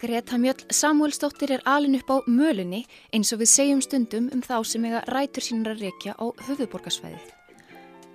[0.00, 4.54] Greta Mjöll Samuelsdóttir er alin upp á mölunni eins og við segjum stundum um þá
[4.64, 7.26] sem eiga rætur sínur að rekja á höfuborgarsvæðið.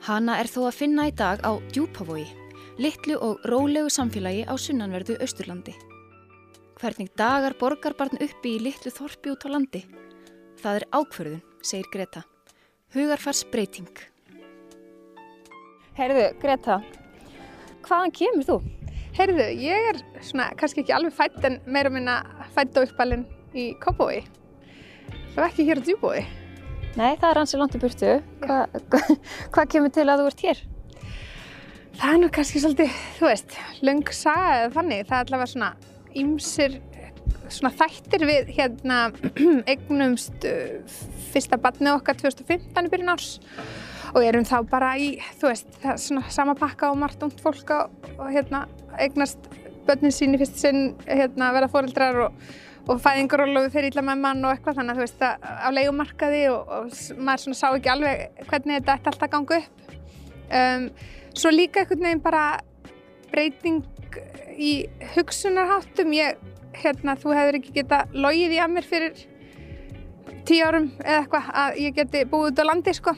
[0.08, 2.26] Hanna er þó að finna í dag á djúpavogi,
[2.82, 5.76] litlu og rólegu samfélagi á sunnanverðu Östurlandi.
[6.82, 9.84] Hvernig dagar borgarbarn uppi í litlu þorpi út á landi?
[10.64, 12.24] Það er ákverðun, segir Greta.
[12.98, 13.94] Hugarfars breyting.
[16.02, 16.80] Heyrðu, Greta,
[17.86, 18.58] hvaðan kemur þú?
[19.16, 22.18] Heyrðu, ég er svona kannski ekki alveg fætt en meira minna
[22.52, 23.22] fætt og uppalinn
[23.56, 24.26] í Kópói.
[25.32, 26.24] Það var ekki hér á Djúbói.
[27.00, 28.10] Nei, það er hansi langt í burtu.
[28.44, 29.14] Hvað
[29.56, 30.64] hva kemur til að þú ert hér?
[31.96, 33.56] Það er nú kannski svolítið, þú veist,
[33.88, 35.08] löng saga eða þannig.
[35.08, 35.72] Það er allavega svona
[36.26, 36.78] ymsir
[37.48, 39.00] svona þættir við hérna
[39.72, 41.00] eignumst uh,
[41.32, 43.36] fyrsta barnið okkar 2015 í byrjun árs
[44.16, 47.74] og erum þá bara í, þú veist, það svona sama pakka og margt ungt fólk
[47.76, 48.64] og, og hérna
[49.02, 49.50] eignast
[49.86, 52.46] börnin sín í fyrst sinn hérna verða fóreldrar og,
[52.88, 56.42] og fæðingarólofu fyrir illa með mann og eitthvað þannig að þú veist að á leikumarkaði
[56.54, 59.94] og, og maður svona sá ekki alveg hvernig þetta ætti alltaf að ganga upp.
[60.56, 60.90] Um,
[61.36, 62.44] svo líka einhvern veginn bara
[63.32, 63.84] breyting
[64.56, 64.74] í
[65.16, 66.14] hugsunarháttum.
[66.16, 66.44] Ég,
[66.76, 69.26] hérna, þú hefur ekki geta logið í að mér fyrir
[70.46, 73.16] tíu árum eða eitthvað að ég geti búið út á landi sko.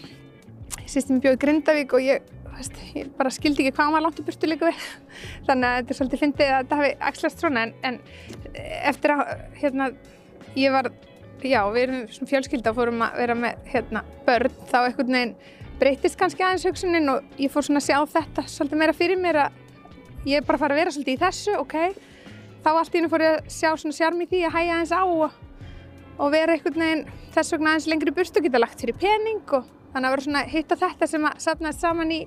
[0.82, 4.06] Ég sýst mér bjóð í Grindavík og ég veist, ég bara skildi ekki hvað maður
[4.08, 4.86] langt í burtu líka við.
[5.48, 8.00] Þannig að þetta er svolítið fyndið að þetta hafi axlast svona en, en
[8.92, 9.24] eftir að
[9.62, 9.90] hérna,
[10.58, 10.92] ég var
[11.46, 15.36] já, við erum svona fjölskylda og fórum að vera með hérna, börn þá einhvern veginn
[15.78, 19.42] breytist kannski aðeins hugsunin og ég fór svona að sjá þetta svolítið meira fyrir mér
[19.46, 19.60] að
[20.26, 21.76] ég er bara að fara að vera svolítið í þessu, ok.
[22.66, 24.96] Þá allt í hennu fór ég að sjá svona sjárm í því að hæja aðeins
[24.98, 25.38] á og,
[26.18, 27.06] og vera einhvern veginn
[27.36, 30.72] þess vegna aðeins lengri burtu geta lagt fyrir pening og þannig að vera svona hitt
[30.72, 32.22] á þetta sem að sapnaðist saman í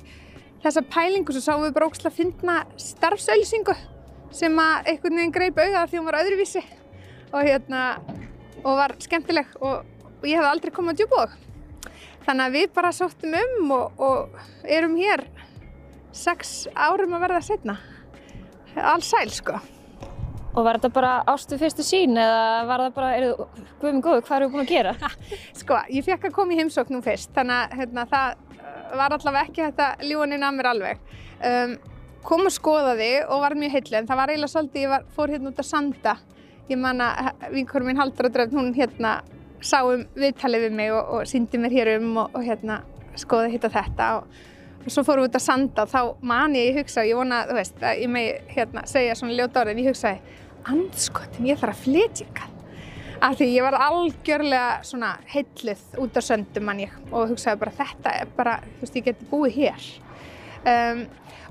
[0.60, 1.32] þessa pælingu.
[1.32, 3.76] Svo sáum við bara ógslag að finna starfsauðlýsingu
[4.34, 6.64] sem að einhvern veginn greip auða því hún var öðruvísi.
[7.30, 7.84] Og hérna
[8.64, 9.86] og var skemmtileg og,
[10.20, 11.36] og ég hef aldrei komið á djúbóð
[12.26, 15.24] þannig að við bara sóttum um og, og erum hér
[16.12, 17.76] sex árum að verða setna
[18.76, 19.60] alls sæl sko
[20.50, 23.48] Og var þetta bara ástu fyrstu sín eða var það bara, eru,
[23.82, 25.10] guðum góðu, hvað eru við búin að gera?
[25.60, 29.44] Sko, ég fekk að koma í heimsóknum fyrst, þannig að hérna, það uh, var allavega
[29.46, 31.04] ekki þetta ljúaninn að mér alveg.
[31.50, 31.76] Um,
[32.26, 35.34] kom og skoðaði og var mjög heitlega, en það var eiginlega svolítið, ég var, fór
[35.36, 36.16] hérna út að sanda.
[36.70, 39.20] Ég man að vinkurum mín Haldur og Dröfn, hún hérna
[39.62, 42.80] sáum viðtalið við mig og, og síndi mér hér um og, og hérna
[43.18, 44.40] skoði hitt og þetta og
[44.86, 46.00] svo fórum við út að sanda og þá
[46.32, 49.64] man ég, ég hugsa, ég vona, þú veist, að ég megi hérna segja svona ljóta
[49.64, 50.38] orðin, ég hugsaði
[50.70, 52.56] andskotin, ég þarf að flytja ykkar
[53.20, 57.76] af því ég var algjörlega svona heillið út á söndum mann ég og hugsaði bara
[57.76, 59.88] þetta er bara, þú veist, ég geti búið hér.
[60.70, 61.02] Um,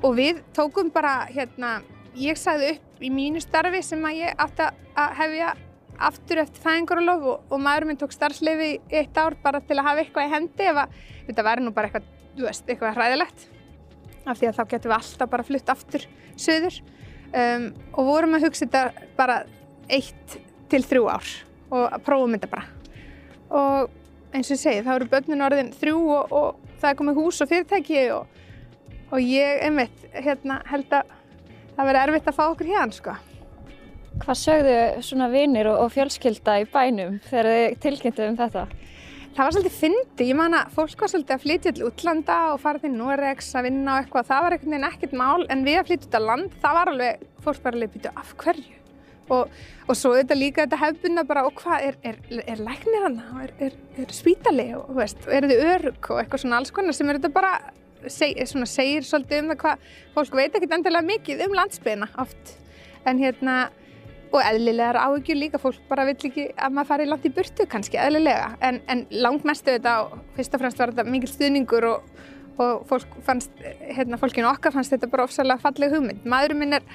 [0.05, 1.79] og við tókum bara hérna,
[2.17, 4.65] ég sagði upp í mínu starfi sem að ég átti
[4.99, 5.53] að hefja
[6.09, 10.03] aftur eftir fæðingarulof og, og maður minn tók starfsleifi eitt ár bara til að hafa
[10.03, 10.97] eitthvað í hendi ef að
[11.27, 12.07] þetta væri nú bara eitthvað,
[12.39, 13.45] þú veist, eitthvað hræðilegt
[14.29, 16.07] af því að þá getum við alltaf bara flutt aftur
[16.39, 16.81] söður
[17.33, 19.39] um, og vorum að hugsa þetta bara
[19.89, 20.39] eitt
[20.69, 21.31] til þrjú ár
[21.69, 22.67] og prófum þetta bara
[23.49, 23.95] og
[24.33, 27.41] eins og ég segi þá eru börnun orðin þrjú og, og það er komið hús
[27.43, 28.27] og fyrirtæki og,
[29.09, 31.15] og ég einmitt hérna, held að
[31.75, 33.15] það verði erfitt að fá okkur hérna sko.
[34.19, 38.65] Hvað sögðu svona vinnir og, og fjölskylda í bænum þegar þið tilkynntu um þetta?
[39.35, 42.59] Það var svolítið fyndi, ég man að fólk var svolítið að flytja til útlanda og
[42.63, 45.79] fara til Noregs að vinna og eitthvað, það var einhvern veginn ekkert mál en við
[45.79, 48.75] að flytja út á land, það var alveg, fólk var alveg að byrja af hverju?
[49.29, 53.19] Og, og svo þetta líka þetta hefbunna bara og hvað er, er, er læknir hann
[53.29, 54.71] og er, er spítali?
[54.79, 57.51] Og veist, er þið örug og eitthvað svona alls konar sem er þetta bara
[58.07, 62.55] seg, svona, segir svolítið um það hvað fólk veit ekkert endilega mikið um landsbyðina oft.
[63.07, 63.59] En hérna
[64.29, 67.97] og eðlilegar áhugjur líka, fólk bara vill ekki að maður fari langt í burtu kannski,
[68.01, 68.51] eðlilega.
[68.65, 69.95] En, en langt mestu þetta
[70.35, 72.11] fyrst og fremst var þetta mikil stuðningur og,
[72.61, 76.29] og fólk fannst, hérna fólkinu okkar fannst þetta bara ofsalega falleg hugmynd.
[76.29, 76.85] Maðurum minn er,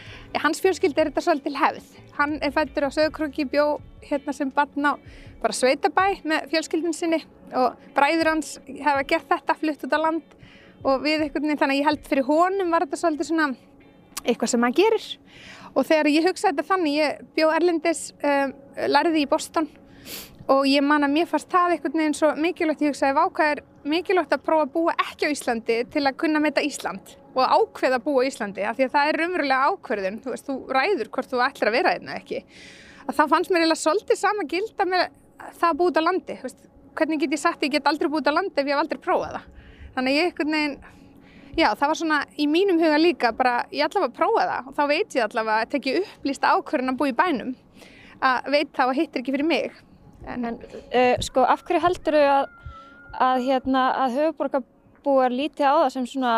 [0.45, 1.91] hans fjölskyld er þetta svolítil hefð.
[2.21, 3.67] Hann er fættur á sögurkröki bjó
[4.07, 4.95] hérna sem barn á
[5.43, 7.21] bara sveitabæ með fjölskyldin sinni
[7.59, 10.41] og bræður hans hefa gert þetta flutt út á land.
[10.85, 13.55] Og við einhvern veginn þannig að ég held fyrir honum var þetta svolítið svona
[14.25, 15.07] eitthvað sem maður gerir.
[15.75, 18.55] Og þegar ég hugsaði þetta þannig, ég bjó Erlendis, um,
[18.91, 19.69] lærði í Boston
[20.53, 23.63] og ég man að mér fannst það einhvern veginn svo mikilvægt, ég hugsaði vákað er
[23.89, 27.99] mikilvægt að prófa að búa ekki á Íslandi til að kunna metta Ísland og ákveða
[27.99, 28.65] að búa á Íslandi?
[28.69, 31.77] Af því að það er umverulega ákverðin, þú veist, þú ræður hvort þú ætlir að
[31.79, 32.43] vera einna ekki.
[33.09, 35.07] Að það fannst mér eiginlega svolítið sama gilda með
[35.45, 38.23] það að búa út á landi, veist, hvernig get ég sagt ég get aldrei búið
[38.23, 39.49] út á landi ef ég hef aldrei prófað það.
[39.97, 40.77] Þannig ég einhvern veginn
[41.55, 44.83] Já, það var svona í mínum huga líka bara ég allavega prófa það og þá
[44.91, 47.53] veit ég allavega að tekja upplýsta ákvörðin að búa í bænum
[48.25, 49.79] að veit þá að hittir ekki fyrir mig.
[50.25, 52.45] En, en uh, sko, af hverju heldur þau að,
[53.27, 56.35] að, hérna, að höfuborgarbúar lítið á það sem svona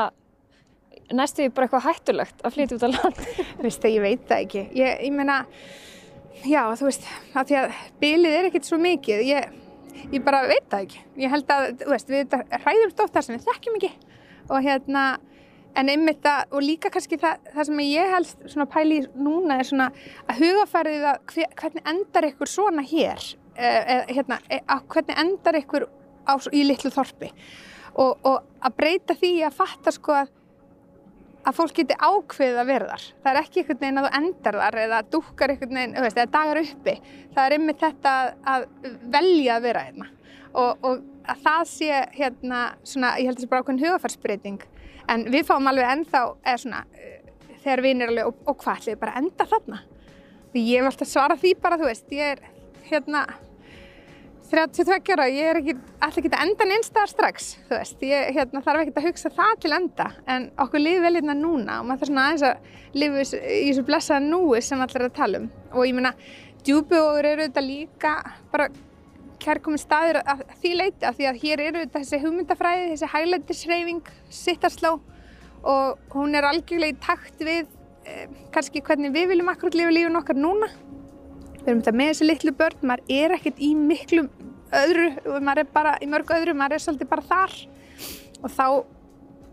[1.16, 3.20] næstu því bara eitthvað hættulegt að flytja út á land?
[3.64, 4.64] Veistu, ég veit það ekki.
[4.76, 5.38] Ég, ég meina,
[6.42, 9.22] já, þú veist, að því að bylið er ekkert svo mikið.
[9.30, 9.54] Ég,
[10.10, 11.06] ég bara veit það ekki.
[11.22, 12.36] Ég held að, þú veist, við
[12.66, 13.94] hræðum stótt þar sem við þekkjum ekki
[14.48, 15.06] og hérna
[15.76, 19.68] en einmitt að, og líka kannski það, það sem ég helst svona pæli núna er
[19.68, 19.90] svona
[20.24, 25.60] að hugafærið að hver, hvernig endar ykkur svona hér eða hérna, e, að hvernig endar
[25.60, 25.86] ykkur
[26.28, 27.30] á, í litlu þorpi
[27.96, 30.34] og, og að breyta því að fatta sko að
[31.46, 33.02] að fólk geti ákveðið að vera þar.
[33.22, 36.58] Það er ekki einhvern veginn að þú endar þar eða dúkar einhvern veginn, eða dagar
[36.58, 36.94] uppi.
[37.36, 38.14] Það er einmitt þetta
[38.50, 38.66] að
[39.14, 40.08] velja að vera hérna
[40.56, 44.66] og, og að það sé hérna svona, ég held að það sé bara ákveðin hugafarsbreyting
[45.12, 48.94] en við fáum alveg ennþá eða svona, uh, þegar erum alveg og, og hvað ætlum
[48.94, 49.82] við bara enda þarna?
[50.52, 52.46] Því ég hef alltaf svarað því bara, þú veist ég er
[52.90, 53.26] hérna
[54.46, 58.02] 32 ára, ég er ekki alltaf ekki að enda einstaðar strax, þú veist.
[58.06, 60.06] Ég hérna, þarf ekki að hugsa það til enda.
[60.30, 63.86] En okkur lifi vel hérna núna og maður þarf svona aðeins að lifi í þessu
[63.88, 65.48] blessaða núi sem allir er að tala um.
[65.74, 66.12] Og ég meina,
[66.66, 68.14] djúbjóður eru þetta líka
[68.52, 68.68] bara
[69.46, 74.96] kærkomin staður að því leiti af því að hér eru þessi hugmyndafræði, þessi hæglættisreyfing sittarsló
[75.66, 77.64] og hún er algjörlega í takt við
[78.06, 80.68] eh, kannski hvernig við viljum akkurat lifa lífun okkar núna.
[81.62, 84.26] Við erum þetta með þessi litlu börn, maður er ekkert í miklu
[84.74, 87.56] öðru maður er bara í mörg öðru, maður er svolítið bara þar
[88.42, 88.66] og þá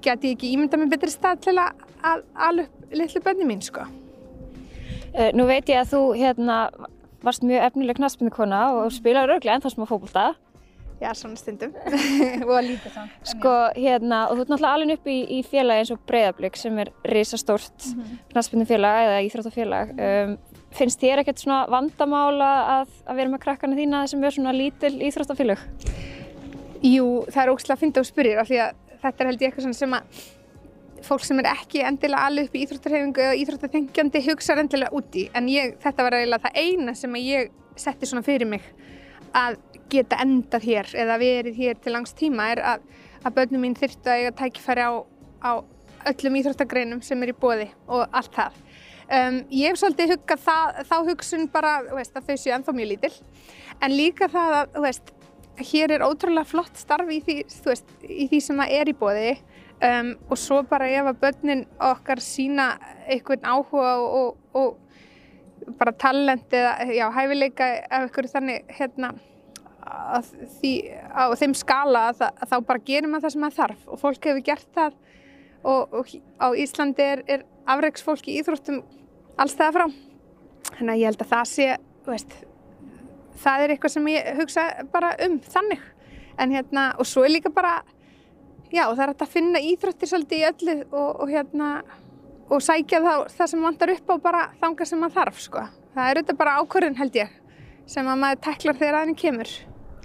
[0.03, 3.85] get ég ekki ímynda með betri stað til að ala upp litlu börni mín sko.
[5.13, 6.57] Uh, nú veit ég að þú hérna
[7.23, 10.33] varst mjög efnileg knastbundikona og spilaði örglega ennþá smá fókbólta.
[11.01, 11.73] Já, svona stundum
[12.47, 13.15] og að lítið samt.
[13.27, 16.77] Sko, hérna, og þú ert náttúrulega alveg upp í, í félagi eins og Breiðablík sem
[16.79, 18.19] er risastórt mm -hmm.
[18.31, 19.91] knastbundifélag eða íþróttafélag.
[19.97, 20.37] Um,
[20.71, 24.93] finnst þér ekkert svona vandamála að, að vera með krakkana þína sem er svona lítil
[25.01, 25.59] íþróttafélag?
[26.83, 28.71] Jú, það er ógslag að finna og spyrja af því að
[29.01, 30.03] þetta er held ég eitthvað sem að
[31.05, 35.49] fólk sem er ekki endilega alveg upp í íþróttarhefingu eða íþróttarþengjandi hugsa endilega úti en
[35.51, 38.65] ég, þetta var eiginlega það eina sem ég setti svona fyrir mig
[39.33, 39.57] að
[39.93, 42.85] geta endað hér eða verið hér til langs tíma er að,
[43.23, 44.93] að börnum mín þurftu að eiga tækifæri á,
[45.43, 45.51] á
[46.11, 48.59] öllum íþróttagreinum sem er í bóði og allt það.
[49.13, 50.45] Um, ég hef svolítið huggað
[50.87, 53.15] þá hugsun bara veist, að þau séu ennþá mjög lítill
[53.83, 55.11] en líka það að veist,
[55.73, 57.35] hér er ótrúlega flott starf í því,
[57.67, 59.35] veist, í því sem er í bóði
[59.83, 62.69] Um, og svo bara ef að börnin okkar sína
[63.11, 69.09] einhvern áhuga og, og, og bara talent eða já, hæfileika af einhverju þannig hérna
[70.59, 70.71] því,
[71.11, 73.83] á þeim skala að, það, að þá bara gerir maður það sem maður þarf.
[73.87, 74.95] Og fólk hefur gert það
[75.63, 77.45] og, og á Íslandi er, er
[77.75, 78.81] afreiksfólk í íþróttum
[79.39, 79.85] allstæða frá.
[80.73, 81.67] Þannig að ég held að það sé
[82.07, 82.37] veist,
[83.43, 85.83] það er eitthvað sem ég hugsa bara um þannig.
[86.41, 87.81] En hérna og svo er líka bara
[88.73, 91.69] já það er hægt að finna íþróttir svolítið í öllu og, og hérna
[92.51, 95.63] og sækja þá það sem vantar upp á bara þanga sem maður þarf sko.
[95.93, 97.37] Það er auðvitað bara ákvörðun held ég
[97.89, 99.53] sem að maður teklar þegar aðeins kemur.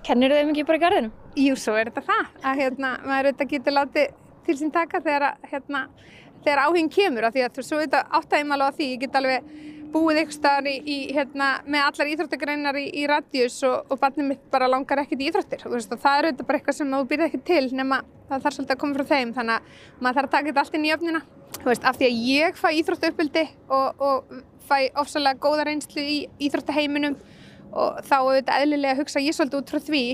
[0.07, 1.17] Kennir þau mikið bara í garðinum?
[1.39, 2.31] Jú, svo er þetta það.
[2.43, 4.15] Að hérna, maður auðvitað getur látið
[4.47, 5.83] til sín taka þegar, hérna,
[6.45, 7.29] þegar áhengin kemur.
[7.29, 8.89] Af því að þú svo auðvitað áttægum alveg á því.
[8.93, 9.53] Ég get alveg
[9.93, 14.31] búið ykkur staðar í, í, hérna, með allar íþróttagreinar í, í radjus og, og barnið
[14.33, 15.65] mitt bara langar ekkert í íþróttir.
[15.73, 18.77] Veist, það er auðvitað bara eitthvað sem þú byrðið ekki til nema það þarf svolítið
[18.77, 21.23] að koma frá þeim þannig að maður þarf að taka þetta allt inn í öfnina.
[21.65, 23.45] Veist, af því að ég fæ íþróttauppöldi
[23.79, 27.19] og, og fæ ofsalega góða reynslu í íþróttaheiminum
[27.73, 30.05] og þá auðvitað eðlilega að hugsa ég svolítið út frá því.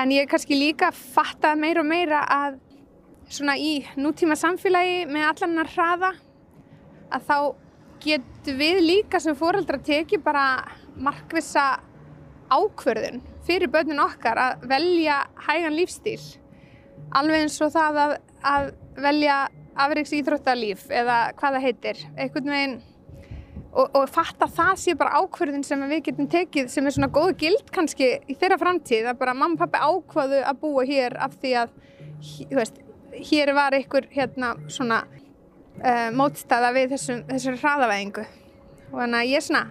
[0.00, 2.60] En ég er kannski líka að fatta meira og meira að
[3.32, 6.12] svona í nútíma samfélagi með allan að hraða
[7.12, 7.36] að þá
[8.02, 10.44] getum við líka sem fóröldra tekið bara
[10.96, 11.66] markvisa
[12.52, 16.20] ákverðun fyrir börnun okkar að velja hægan lífstíl.
[17.16, 18.14] Alveg eins og það að,
[18.52, 18.70] að
[19.02, 19.36] velja
[19.82, 22.02] afriks íþróttalíf eða hvað það heitir.
[22.16, 22.80] Einhvern veginn
[23.72, 27.34] og, og fatta það sé bara ákverðin sem við getum tekið sem er svona góð
[27.40, 31.36] gild kannski í þeirra framtíð að bara mamma og pappi ákvaðu að búa hér af
[31.40, 31.74] því að
[32.52, 32.80] veist,
[33.30, 35.02] hér var einhver hérna svona
[35.80, 38.26] uh, mótstæða við þessum, þessum hraðavæðingu.
[38.92, 39.66] Og þannig að ég svona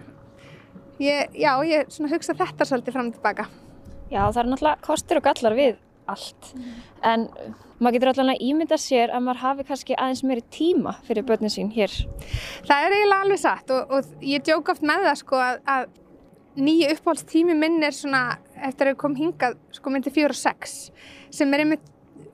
[1.02, 3.48] ég, já, ég svona hugsa þetta svolítið fram og tilbaka
[4.12, 5.76] Já, það er náttúrulega kostur og gallar við
[6.12, 6.48] allt.
[6.52, 6.72] Mm.
[7.08, 7.22] en
[7.78, 11.70] maður getur allavega ímynda sér að maður hafi kannski aðeins meiri tíma fyrir börnin sín
[11.72, 11.94] hér.
[12.66, 15.86] Það er eiginlega alveg satt og, og ég djók oft með það sko að, að
[16.62, 18.22] nýju uppáhaldstími minn er svona
[18.60, 20.76] eftir að ég kom hingað sko myndi fjóru og sex
[21.32, 21.88] sem er einmitt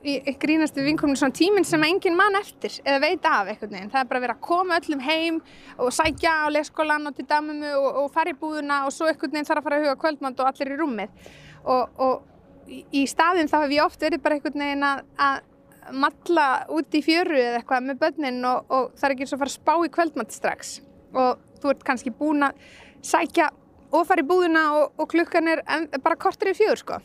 [0.06, 3.90] ég grínast við vinkonum svona tíminn sem engin mann eftir eða veit af einhvern veginn.
[3.90, 5.40] Það er bara verið að koma öllum heim
[5.76, 9.34] og sækja á leikskólan og til dæmumu og, og fara í búðuna og svo einhvern
[9.34, 11.28] veginn þarf að fara að huga kvöldmand og allir í rúmið.
[11.64, 16.48] Og, og í, staðin þá hef ég oft verið bara einhvern veginn að, að matla
[16.78, 19.44] út í fjöru eða eitthvað með börnin og, og það er ekki eins og að
[19.44, 20.74] fara að spá í kvöldmand strax.
[21.16, 22.66] Og þú ert kannski búin að
[23.02, 23.50] sækja
[23.88, 25.64] og fara í búðuna og klukkan er
[26.04, 27.00] bara kortir í fjör sko.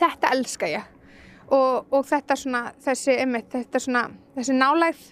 [0.00, 0.90] Þetta elska ég
[1.54, 4.04] og, og þetta svona, þessi, einmitt, þetta svona,
[4.36, 5.04] þessi nálægð,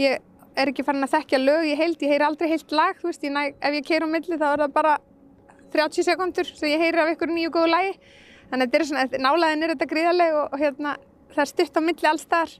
[0.00, 0.20] ég
[0.58, 3.24] er ekki farin að þekkja lög í heild, ég heyri aldrei heilt lag, þú veist,
[3.24, 4.96] ég næ, ef ég keir á milli þá er það bara
[5.72, 7.94] 30 sekundur sem ég heyri af ykkur nýju góðu lagi,
[8.50, 10.96] þannig að þetta er svona, nálæðin er þetta gríðarlega og, og hérna,
[11.32, 12.54] það er styrt á milli allstar,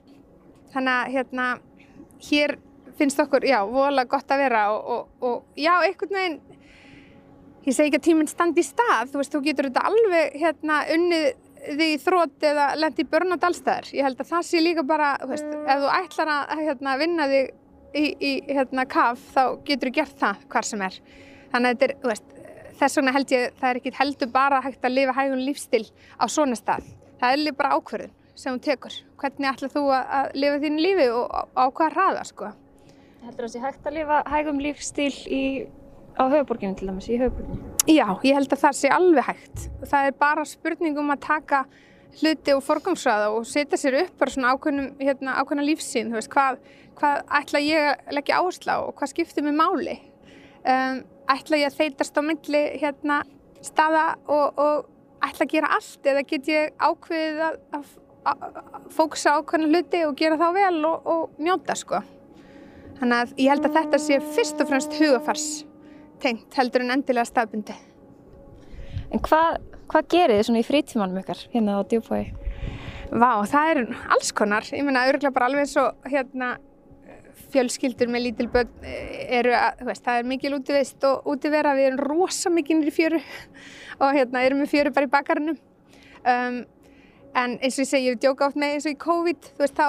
[0.73, 1.47] þannig að hérna,
[2.29, 2.57] hér
[2.97, 6.41] finnst okkur, já, vola gott að vera og, og já, einhvern veginn,
[7.63, 10.81] ég segi ekki að tíminn standi í stað, þú veist, þú getur þetta alveg hérna
[10.93, 11.29] unnið
[11.63, 13.89] þig í þrótt eða lendi börnat allstæðar.
[13.95, 17.27] Ég held að það sé líka bara, þú veist, ef þú ætlar að hérna, vinna
[17.31, 17.51] þig
[17.93, 20.97] í, í hérna, kaf þá getur þú gert það hvar sem er.
[21.53, 22.33] Þannig að þetta er, þú veist,
[22.81, 25.85] þess vegna held ég það er ekki heldur bara hægt að lifa hægun lífstil
[26.19, 26.89] á svona stað.
[27.21, 28.97] Það er líka bara ákverðin sem þú tekur.
[29.21, 32.51] Hvernig ætlar þú að lifa þínu lífi og á, á hvað hraða, sko.
[33.23, 35.43] Heldur það að það sé hægt að lifa hægum lífstil í
[36.19, 37.73] á höfuborginu til dæmis, í höfuborginu?
[37.89, 39.65] Já, ég held að það sé alveg hægt.
[39.89, 41.63] Það er bara spurning um að taka
[42.21, 46.31] hluti og forgangsraða og setja sér upp bara svona ákveðnum, hérna, ákveðna lífsín, þú veist,
[46.33, 46.59] hvað,
[46.99, 49.97] hvað ætla ég að leggja áherslu á og hvað skiptir mig máli.
[50.63, 51.01] Um,
[51.33, 53.23] ætla ég að þeitast á myndli hérna,
[53.65, 57.93] staða og, og ætla að gera allt eða get ég ákveðið að, að,
[58.29, 62.03] að fóksa ákveðna hluti og gera þá vel og, og njóta, sko.
[63.01, 65.47] Þannig að ég held að þetta sé fyrst og fremst hugafars
[66.23, 67.75] tengt heldur en endilega staðbundi.
[69.13, 69.59] En hvað,
[69.91, 72.23] hvað gerir þið svona í frítímanum ykkar hérna á djúbói?
[73.13, 73.81] Vá, það er
[74.15, 74.65] alls konar.
[74.73, 76.55] Ég menna, auðvitað bara alveg eins og hérna
[77.53, 81.91] fjölskyldur með lítil börn eh, eru að, veist, það er mikil útivist og útivera, við
[81.91, 83.19] erum rosa mikið í fjöru
[83.99, 85.55] og hérna erum við fjöru bara í bakarinu.
[86.23, 86.63] Um,
[87.37, 89.65] en eins og ég segi, ég hef djóka oft með eins og í COVID, þú
[89.65, 89.87] veist, þá,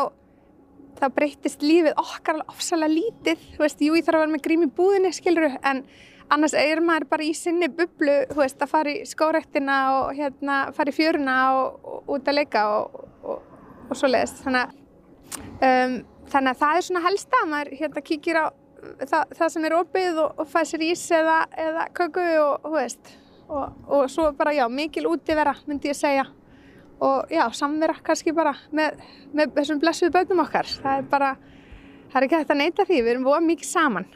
[1.00, 4.44] þá breytist lífið okkar alveg ofsalega lítið, þú veist, jú, ég þarf að vera með
[4.48, 5.84] grím í búðinni, skiluru, en
[6.32, 10.92] annars er maður bara í sinni bublu veist, að fara í skórektina og hérna, fara
[10.92, 13.46] í fjöruna og, og út að leika og, og,
[13.88, 14.74] og svo leiðist þannig,
[15.60, 15.98] um,
[16.32, 18.46] þannig að það er svona helsta maður hérna kíkir á
[19.08, 22.24] það, það sem er opið og fæði sér ís eða, eða köku
[23.48, 26.26] og svo bara já, mikil útivera myndi ég segja.
[27.04, 29.00] Og já, samvera kannski bara með,
[29.34, 30.68] með þessum blessuðu bönnum okkar.
[30.80, 31.30] Það er bara,
[32.12, 34.06] það er ekki hægt að neyta því við erum búið mikið saman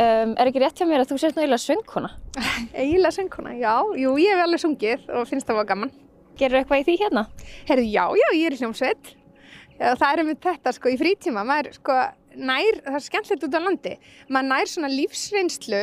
[0.00, 2.10] Um, er ekki rétt hjá mér að þú sést nú eiginlega söngkona?
[2.80, 3.74] eiginlega söngkona, já.
[4.00, 5.90] Jú, ég hef alveg sungið og finnst það var gaman.
[6.40, 7.24] Gerur eitthvað í því hérna?
[7.68, 9.10] Herðu, já, já, ég er í hljómsveit.
[9.80, 11.44] Það er um þetta, sko, í frítíma.
[11.44, 11.98] Maður, sko,
[12.40, 13.92] nær, það er skemmtilegt út á landi.
[14.32, 15.82] Maður nær svona lífsreynslu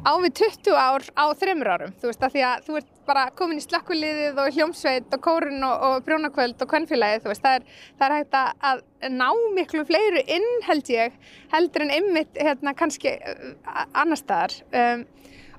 [0.00, 1.92] á við 20 ár á þreymur árum.
[2.00, 5.66] Þú veist, að því að þú ert bara komin í slakkuliðið og hljómsveit og kórun
[5.66, 8.38] og, og brjónakvöld og kvennfélagið, þú veist, það er, það er hægt
[8.70, 8.82] að
[9.16, 11.16] ná miklu fleiru inn held ég,
[11.52, 13.46] heldur en ymmit hérna kannski uh,
[13.92, 15.06] annar staðar um,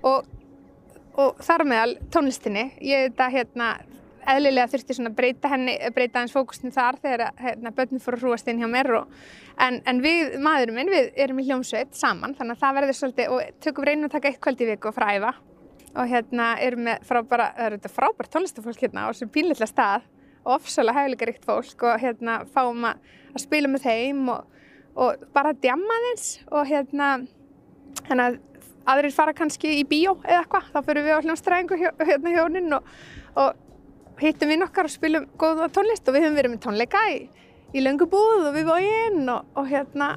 [0.08, 0.30] og,
[1.20, 3.72] og þar meðal tónlistinni, ég þetta hérna
[4.30, 8.50] eðlilega þurfti svona breyta henni, breyta hans fókusni þar þegar hérna börnum fór að hrúast
[8.52, 9.16] inn hjá mér og,
[9.62, 13.36] en, en við, maðurum minn, við erum í hljómsveit saman þannig að það verður svolítið
[13.36, 15.34] og tökum reynum að taka eitt kvöld í viku og fræfa
[15.92, 20.08] og hérna erum við frábæra, það eru þetta frábært tónlistafólk hérna á þessum pínleitla stað
[20.46, 23.02] og ofsalega hefðleikaríkt fólk og hérna fáum að,
[23.36, 24.62] að spila með þeim og,
[24.96, 27.12] og bara djamma þeins og hérna
[28.08, 28.30] hérna
[28.90, 32.88] aðrir fara kannski í bíó eða eitthvað, þá fyrir við á hljómsstræðingu hérna hjóninn og,
[33.38, 33.60] og
[34.22, 37.18] hittum við nokkar og spilum góða tónlist og við höfum verið með tónleika í,
[37.74, 40.14] í löngubúð og við bóinn og, og hérna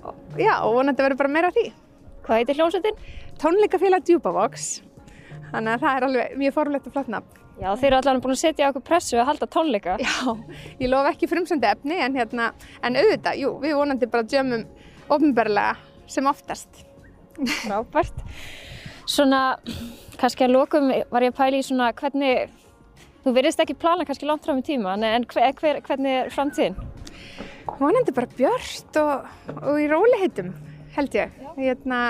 [0.00, 1.70] og, já og vonandi verður bara meira því
[2.20, 2.98] Hvað heitir hljómsveitin?
[3.40, 4.66] Tónleikafélag Djúbavox
[5.50, 7.38] þannig að það er alveg mjög fórulegt og flott nafn.
[7.60, 9.96] Já, þeir eru allavega búin að setja okkur pressu að halda tónleika.
[10.00, 10.14] Já,
[10.80, 12.52] ég lof ekki frumsöndi efni en, hérna,
[12.86, 14.64] en auðvitað, jú, við vonandi bara djömum
[15.12, 15.74] ofnbörlega
[16.10, 16.84] sem oftast.
[17.68, 18.24] Rápart.
[19.10, 19.42] Svona,
[20.20, 22.54] kannski að lókum var ég að pæli í svona hvernig,
[23.24, 26.78] þú verðist ekki plana kannski langt fram í tíma, en hver, hver, hvernig er framtíðin?
[27.78, 30.52] Vonandi bara björnt og, og í róliheitum,
[30.96, 31.40] held ég.
[31.58, 32.00] Hérna,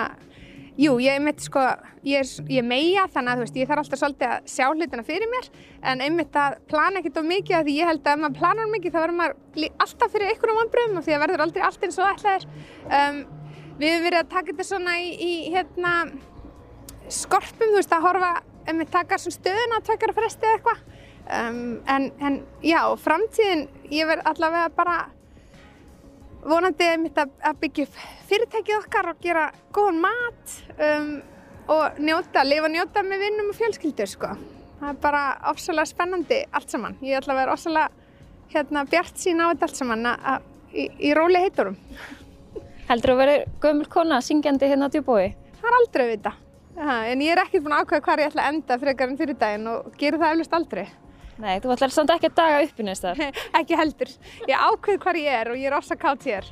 [0.81, 1.61] Jú, ég einmitt sko,
[2.07, 5.03] ég er, ég er meia þannig að veist, ég þarf alltaf svolítið að sjá hlutina
[5.05, 5.49] fyrir mér
[5.91, 8.71] en einmitt að plana ekkert á mikið að því ég held að ef maður planar
[8.71, 12.01] mikið þá verður maður alltaf fyrir einhvern vanbröðum og því að verður aldrei allt eins
[12.01, 12.47] og ætla er.
[13.01, 13.19] Um,
[13.83, 15.93] við hefum verið að taka þetta svona í, í hérna,
[17.19, 18.33] skorpum, þú veist, að horfa,
[18.71, 20.83] einmitt taka svona stöðuna að tvekjara fresti eða eitthvað
[21.31, 24.95] Um, en, en já, framtíðin, ég verð allavega bara
[26.43, 27.85] vonandi mitt að, að byggja
[28.27, 29.45] fyrirtækið okkar og gera
[29.75, 31.11] góðan mat um,
[31.71, 34.33] og njóta, lifa njóta með vinnum og fjölskyldur sko.
[34.81, 35.23] Það er bara
[35.53, 36.97] ofsalega spennandi allt saman.
[37.05, 37.91] Ég að vera ofsalega
[38.51, 41.77] hérna, bjart sín á þetta allt saman að, að, í, í róli heiturum.
[42.89, 45.29] Heldur þú að vera gömul kona syngjandi hérna á djúbói?
[45.61, 46.35] Það er aldrei að vita.
[46.81, 49.39] En ég er ekkert búin að ákveða hvað ég ætla að enda frekar en fyrir
[49.39, 50.87] daginn og gera það eflust aldrei.
[51.41, 53.21] Nei, þú ætlar samt ekki að daga uppi neins þar.
[53.61, 54.11] ekki heldur.
[54.49, 56.49] Ég ákveð hvað ég er og ég er ofsa kátt hér.